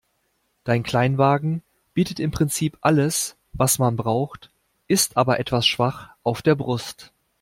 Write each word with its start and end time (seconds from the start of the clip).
Dein 0.63 0.81
Kleinwagen 0.81 1.61
bietet 1.93 2.19
im 2.19 2.31
Prinzip 2.31 2.79
alles, 2.81 3.37
was 3.53 3.77
man 3.77 3.97
braucht, 3.97 4.49
ist 4.87 5.15
aber 5.15 5.39
etwas 5.39 5.67
schwach 5.67 6.09
auf 6.23 6.41
der 6.41 6.55
Brust. 6.55 7.13